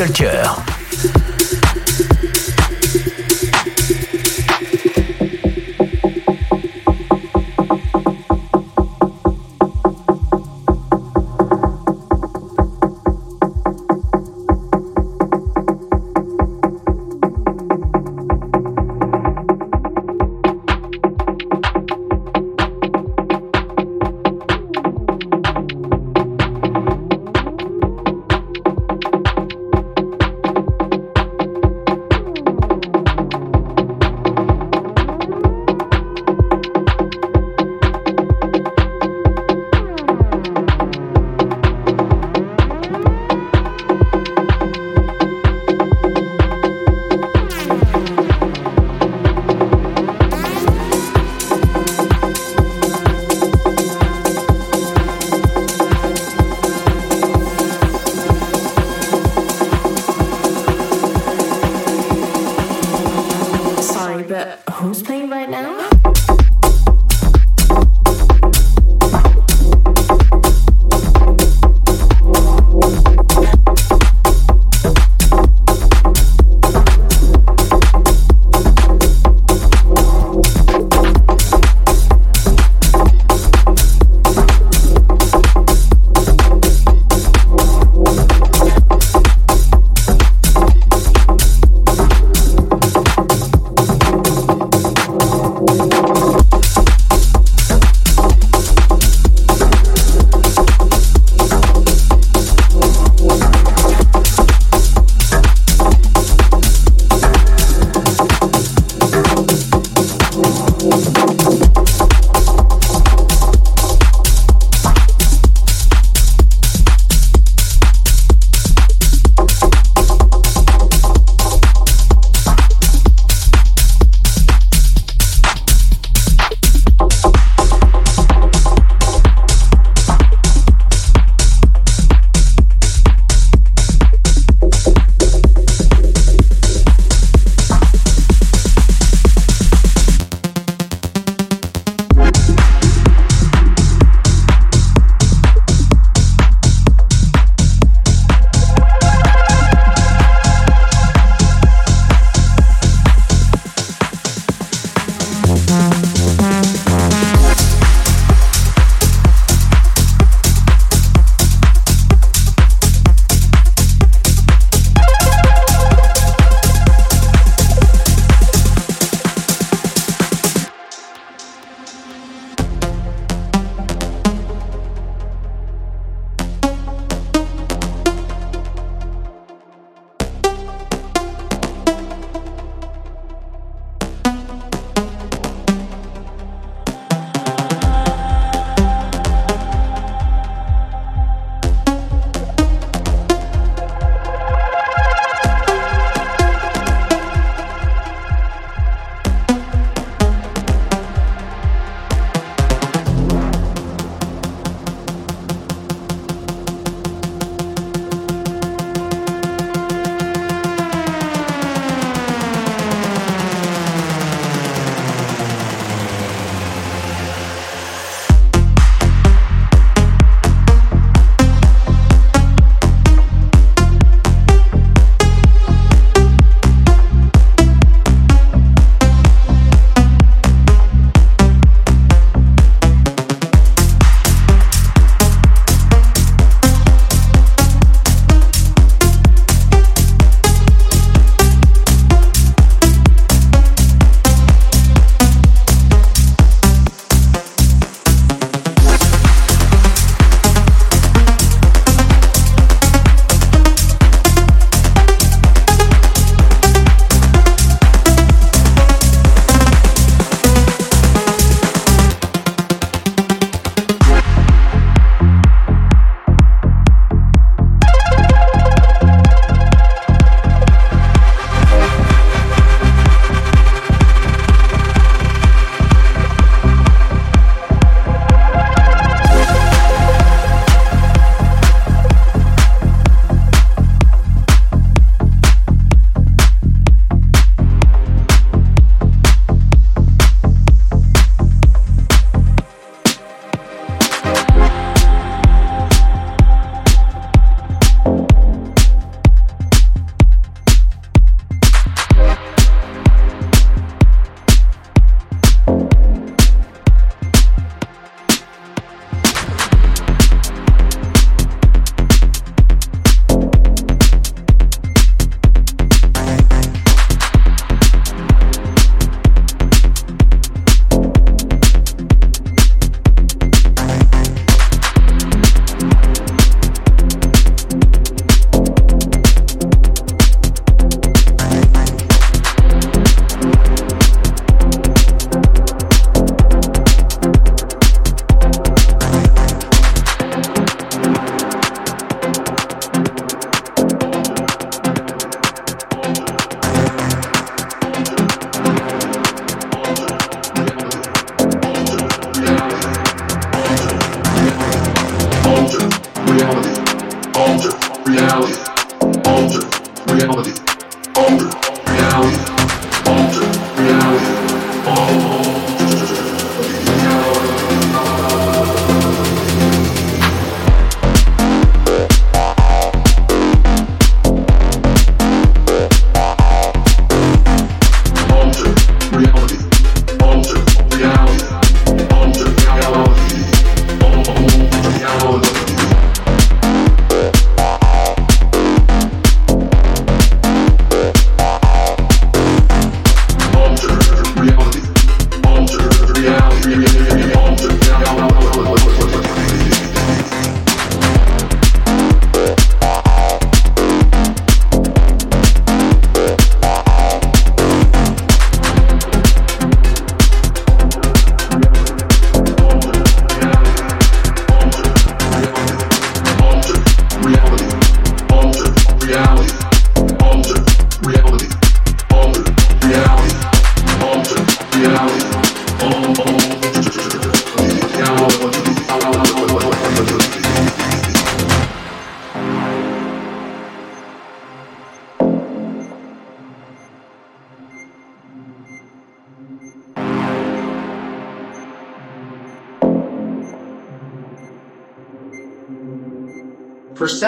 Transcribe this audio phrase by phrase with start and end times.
[0.00, 0.69] Culture.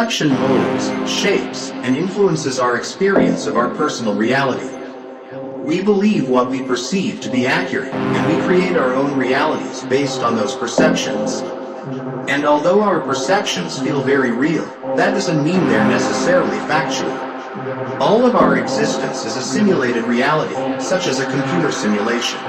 [0.03, 4.69] Perception molds, shapes, and influences our experience of our personal reality.
[5.62, 10.23] We believe what we perceive to be accurate, and we create our own realities based
[10.23, 11.43] on those perceptions.
[12.29, 14.65] And although our perceptions feel very real,
[14.97, 17.12] that doesn't mean they're necessarily factual.
[18.03, 22.41] All of our existence is a simulated reality, such as a computer simulation.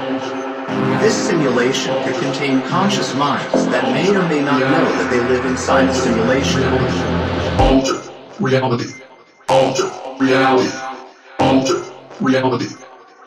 [0.98, 5.44] This simulation could contain conscious minds that may or may not know that they live
[5.44, 7.23] inside a simulation.
[7.58, 8.00] Alter
[8.40, 8.84] reality.
[9.48, 9.90] Alter
[10.20, 10.70] reality.
[11.38, 11.82] Alter
[12.20, 12.66] reality.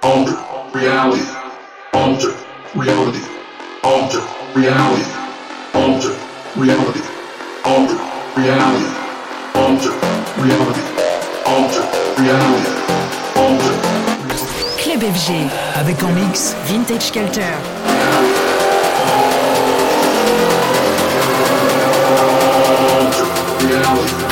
[0.04, 0.38] Alter
[0.74, 1.24] reality.
[1.94, 2.34] Alter
[2.76, 3.22] reality.
[3.84, 4.22] Alter
[4.56, 5.06] reality.
[5.74, 6.13] Alter
[6.56, 7.02] reality.
[7.63, 7.98] Alter
[8.36, 8.88] reality.
[9.56, 9.94] Alter
[10.38, 10.82] reality.
[11.46, 11.84] Alter
[12.18, 12.72] reality.
[13.36, 13.74] Alter
[14.78, 15.50] Club FG.
[15.76, 18.37] Avec en mix Vintage Culture.
[23.88, 24.27] house.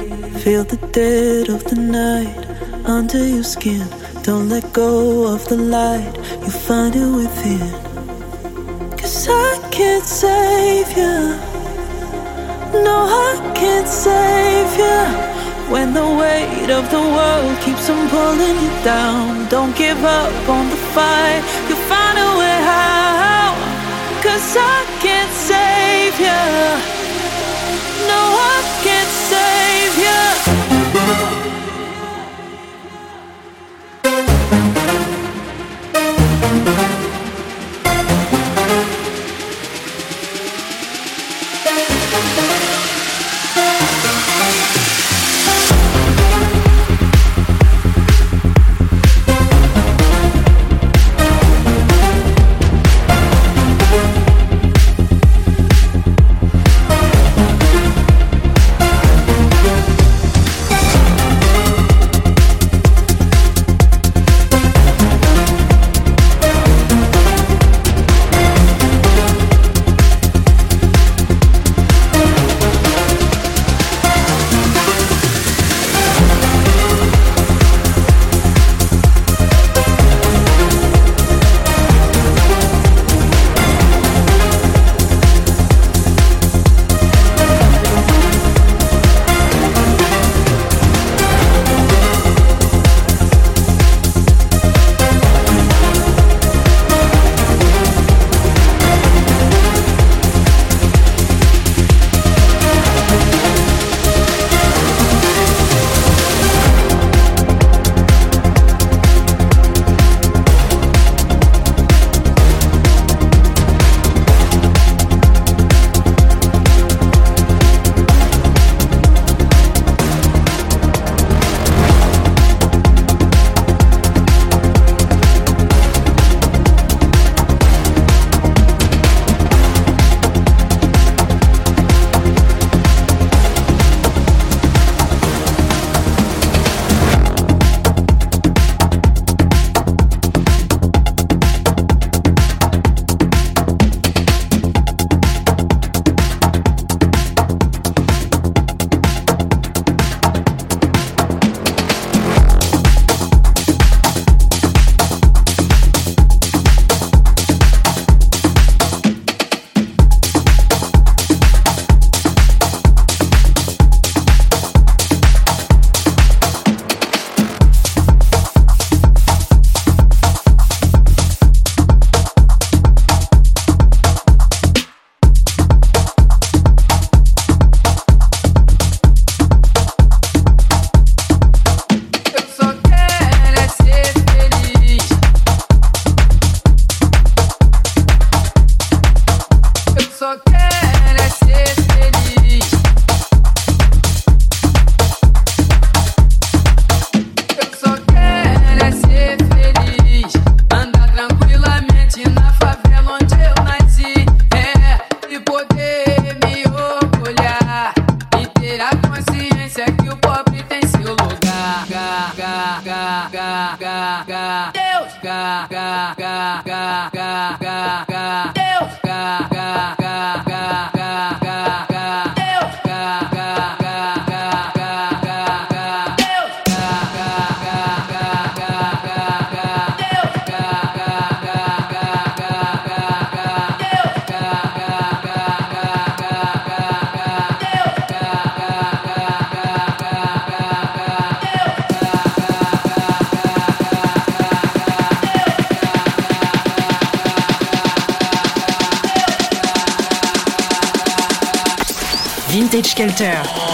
[0.00, 2.34] Feel the dead of the night
[2.86, 3.86] under your skin.
[4.22, 7.60] Don't let go of the light, you find it within.
[8.96, 11.36] Cause I can't save you.
[12.82, 12.96] No,
[13.28, 15.00] I can't save you.
[15.70, 20.70] When the weight of the world keeps on pulling you down, don't give up on
[20.70, 21.42] the fight.
[21.68, 23.58] You'll find a way out.
[24.24, 26.99] Cause I can't save you.
[34.52, 34.79] You.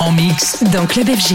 [0.00, 1.34] En mix dans Club FG.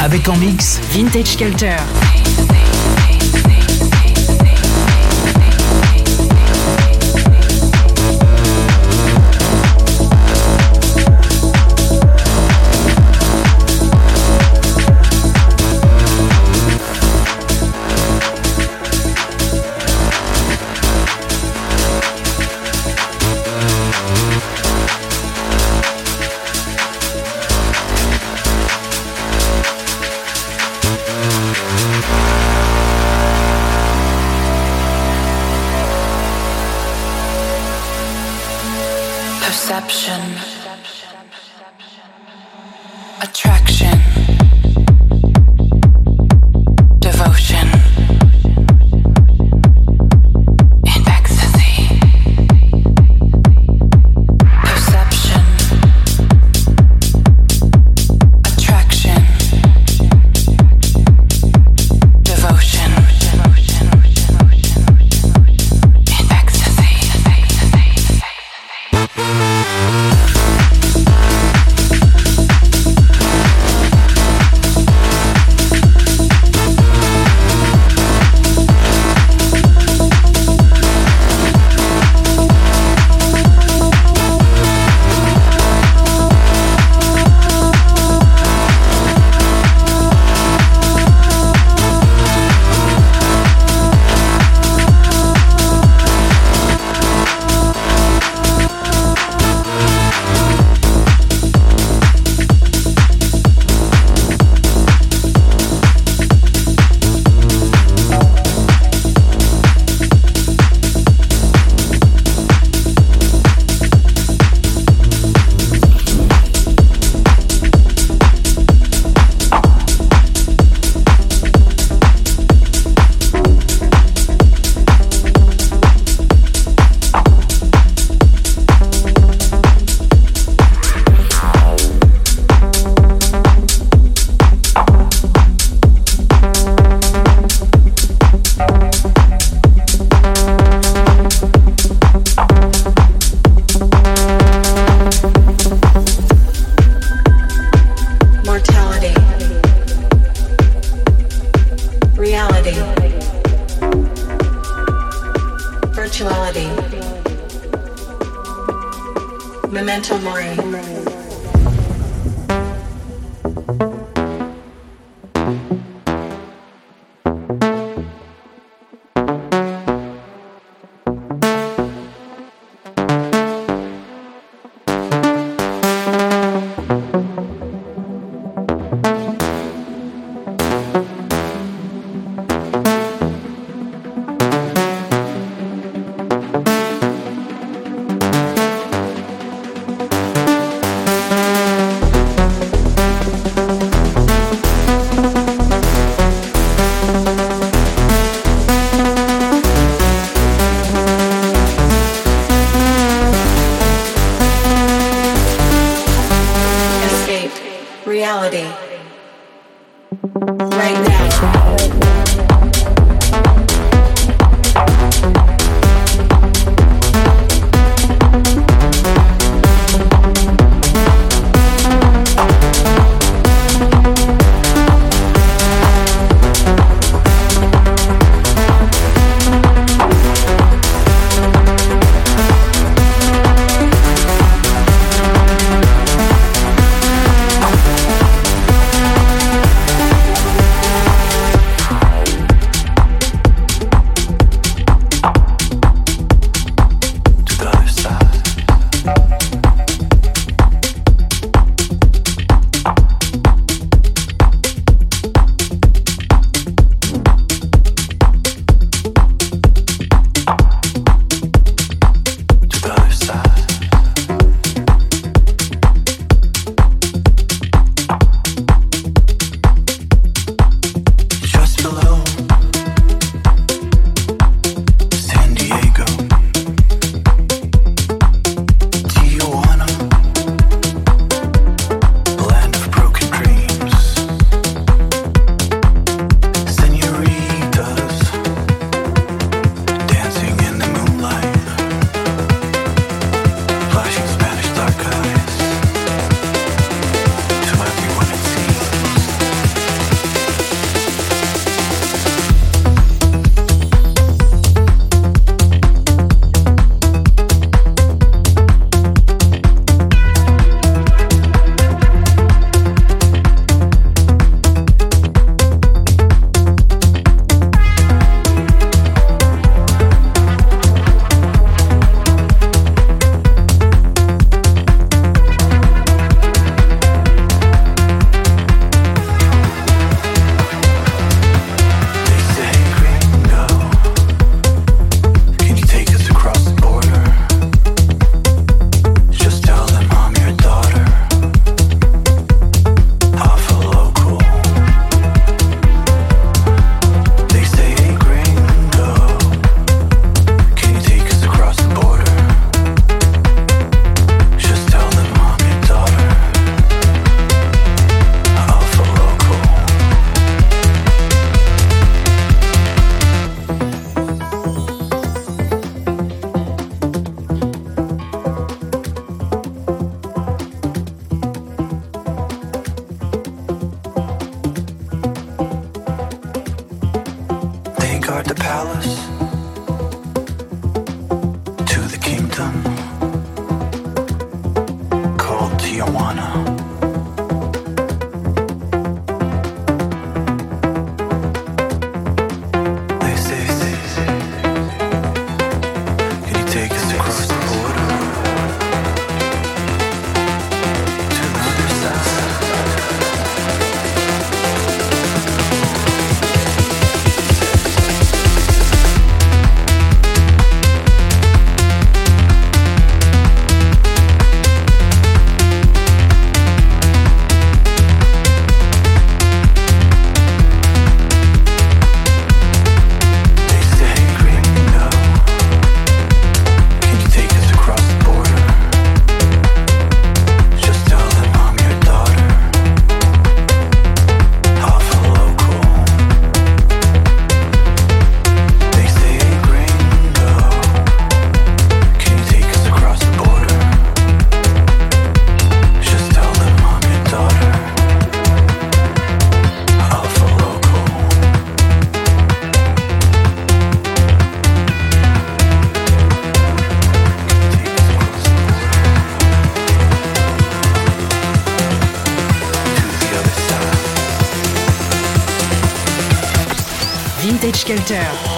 [0.00, 2.09] Avec en mix Vintage Culture.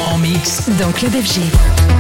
[0.09, 1.92] En mix dans Club FG.